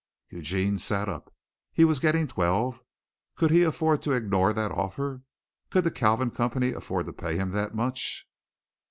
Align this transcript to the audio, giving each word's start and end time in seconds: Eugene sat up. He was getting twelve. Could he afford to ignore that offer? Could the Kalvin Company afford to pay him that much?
Eugene 0.31 0.79
sat 0.79 1.07
up. 1.07 1.31
He 1.71 1.85
was 1.85 1.99
getting 1.99 2.25
twelve. 2.25 2.83
Could 3.35 3.51
he 3.51 3.61
afford 3.61 4.01
to 4.01 4.13
ignore 4.13 4.51
that 4.51 4.71
offer? 4.71 5.21
Could 5.69 5.83
the 5.83 5.91
Kalvin 5.91 6.31
Company 6.33 6.71
afford 6.73 7.05
to 7.05 7.13
pay 7.13 7.37
him 7.37 7.51
that 7.51 7.75
much? 7.75 8.27